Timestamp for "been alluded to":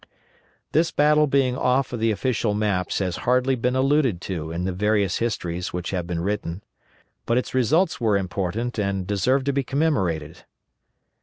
3.53-4.51